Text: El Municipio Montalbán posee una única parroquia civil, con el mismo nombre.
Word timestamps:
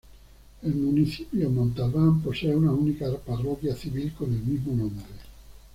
El 0.63 0.73
Municipio 0.73 1.47
Montalbán 1.51 2.21
posee 2.23 2.55
una 2.55 2.71
única 2.71 3.07
parroquia 3.17 3.75
civil, 3.75 4.11
con 4.17 4.33
el 4.33 4.41
mismo 4.41 4.73
nombre. 4.75 5.05